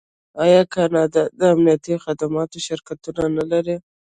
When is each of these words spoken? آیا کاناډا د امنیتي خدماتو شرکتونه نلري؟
آیا 0.43 0.61
کاناډا 0.73 1.23
د 1.39 1.41
امنیتي 1.53 1.93
خدماتو 2.05 2.57
شرکتونه 2.67 3.23
نلري؟ 3.37 3.75